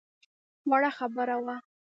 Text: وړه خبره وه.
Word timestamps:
وړه 0.69 0.91
خبره 0.97 1.35
وه. 1.45 1.55